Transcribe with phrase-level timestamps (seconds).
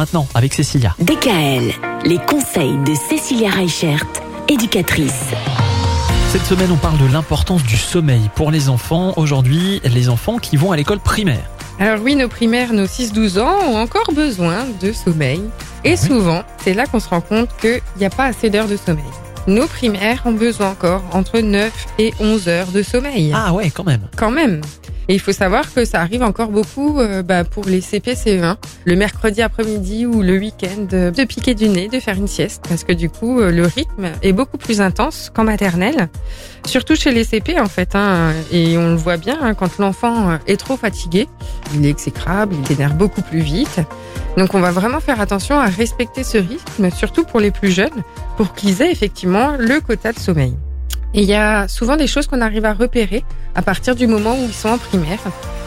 [0.00, 0.94] maintenant avec Cécilia.
[0.98, 1.72] DKL,
[2.06, 4.02] les conseils de Cécilia Reichert,
[4.48, 5.26] éducatrice.
[6.30, 9.12] Cette semaine, on parle de l'importance du sommeil pour les enfants.
[9.18, 11.42] Aujourd'hui, les enfants qui vont à l'école primaire.
[11.78, 15.42] Alors oui, nos primaires, nos 6-12 ans ont encore besoin de sommeil.
[15.84, 15.98] Et Oui.
[15.98, 19.04] souvent, c'est là qu'on se rend compte qu'il n'y a pas assez d'heures de sommeil.
[19.50, 23.32] Nos primaires ont besoin encore entre 9 et 11 heures de sommeil.
[23.34, 24.02] Ah ouais, quand même.
[24.16, 24.60] Quand même.
[25.08, 28.54] Et il faut savoir que ça arrive encore beaucoup euh, bah, pour les CP, CE1,
[28.84, 32.62] le mercredi après-midi ou le week-end, euh, de piquer du nez, de faire une sieste,
[32.68, 36.08] parce que du coup, euh, le rythme est beaucoup plus intense qu'en maternelle,
[36.64, 37.96] surtout chez les CP en fait.
[37.96, 41.26] Hein, et on le voit bien, hein, quand l'enfant est trop fatigué,
[41.74, 43.80] il est exécrable, il énerve beaucoup plus vite.
[44.36, 48.04] Donc on va vraiment faire attention à respecter ce rythme, surtout pour les plus jeunes,
[48.40, 50.54] pour qu'ils aient effectivement le quota de sommeil.
[51.12, 53.22] Et il y a souvent des choses qu'on arrive à repérer
[53.54, 55.18] à partir du moment où ils sont en primaire.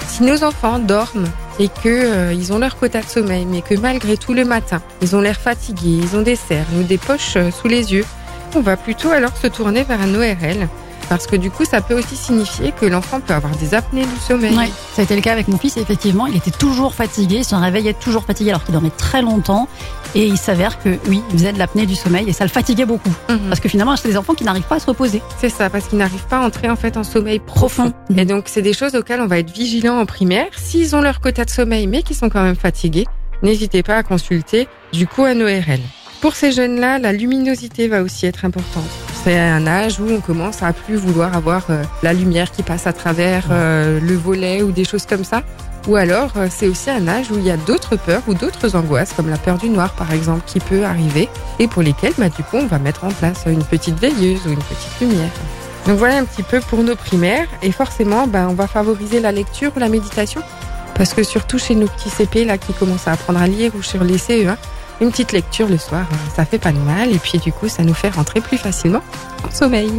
[0.07, 1.27] Si nos enfants dorment
[1.59, 4.81] et que euh, ils ont leur quota de sommeil, mais que malgré tout le matin,
[5.03, 8.05] ils ont l'air fatigués, ils ont des cernes ou des poches euh, sous les yeux,
[8.55, 10.67] on va plutôt alors se tourner vers un ORL.
[11.09, 14.19] Parce que du coup, ça peut aussi signifier que l'enfant peut avoir des apnées du
[14.27, 14.55] sommeil.
[14.55, 15.77] Ouais, ça a été le cas avec mon fils.
[15.77, 19.67] Effectivement, il était toujours fatigué, il se réveillait toujours fatigué alors qu'il dormait très longtemps.
[20.15, 22.85] Et il s'avère que oui, il faisait de l'apnée du sommeil et ça le fatiguait
[22.85, 23.09] beaucoup.
[23.29, 23.47] Mhm.
[23.47, 25.21] Parce que finalement, c'est des enfants qui n'arrivent pas à se reposer.
[25.39, 27.93] C'est ça, parce qu'ils n'arrivent pas à entrer en fait en sommeil profond.
[28.09, 28.19] Mhm.
[28.19, 30.47] Et donc, c'est des choses auxquelles on va être vigilant en primaire.
[30.55, 33.07] S'ils ont leur quota de sommeil, mais qui sont quand même fatigués,
[33.41, 35.79] n'hésitez pas à consulter du coup un ORL.
[36.21, 38.83] Pour ces jeunes-là, la luminosité va aussi être importante.
[39.23, 42.87] C'est un âge où on commence à plus vouloir avoir euh, la lumière qui passe
[42.87, 45.43] à travers euh, le volet ou des choses comme ça.
[45.87, 48.75] Ou alors, euh, c'est aussi un âge où il y a d'autres peurs ou d'autres
[48.75, 51.29] angoisses, comme la peur du noir par exemple, qui peut arriver,
[51.59, 54.49] et pour lesquelles, bah, du coup, on va mettre en place une petite veilleuse ou
[54.49, 55.31] une petite lumière.
[55.87, 59.31] Donc voilà un petit peu pour nos primaires, et forcément, bah, on va favoriser la
[59.31, 60.41] lecture ou la méditation,
[60.95, 63.83] parce que surtout chez nos petits CP là qui commencent à apprendre à lire ou
[63.83, 64.57] sur les CE1,
[65.01, 67.67] une petite lecture le soir, euh, ça fait pas de mal, et puis du coup,
[67.67, 69.01] ça nous fait rentrer plus facilement
[69.47, 69.91] en sommeil.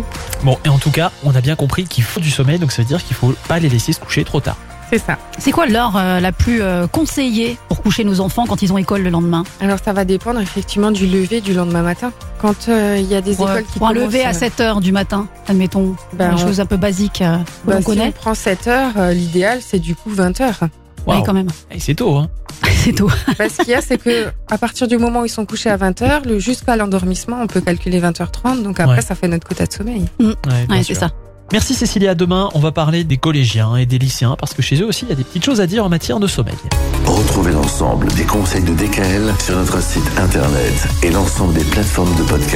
[0.43, 2.83] Bon, et en tout cas, on a bien compris qu'il faut du sommeil, donc ça
[2.83, 4.57] veut dire qu'il faut pas les laisser se coucher trop tard.
[4.91, 5.17] C'est ça.
[5.39, 8.79] C'est quoi l'heure euh, la plus euh, conseillée pour coucher nos enfants quand ils ont
[8.79, 9.43] école le lendemain?
[9.61, 12.13] Alors ça va dépendre effectivement du lever du lendemain matin.
[12.39, 14.33] Quand euh, il y a des Pour, écoles qui pour un commencent, lever à euh,
[14.35, 15.97] 7 heures du matin, admettons.
[16.13, 18.13] Ben, une on- chose un peu basique euh, que bah, l'on si on connaît.
[18.13, 20.61] prend 7 heures, euh, l'idéal c'est du coup 20 heures.
[21.07, 21.49] Oui, quand même.
[21.71, 22.29] Et c'est tôt, hein.
[22.85, 23.11] C'est tout.
[23.39, 25.71] Bah, ce qu'il y a, c'est que à partir du moment où ils sont couchés
[25.71, 28.63] à 20 heures, le jusqu'à l'endormissement, on peut calculer 20h30.
[28.63, 29.03] Donc après, Ouais.
[29.03, 30.05] ça fait notre quota de sommeil.
[30.21, 30.95] Ouais, bien Ouais, sûr.
[30.95, 31.11] c'est ça.
[31.53, 32.15] Merci Cécilia.
[32.15, 35.11] Demain, on va parler des collégiens et des lycéens parce que chez eux aussi, il
[35.11, 36.55] y a des petites choses à dire en matière de sommeil.
[37.05, 40.73] Retrouvez l'ensemble des conseils de DKL sur notre site internet
[41.03, 42.51] et l'ensemble des plateformes de podcast.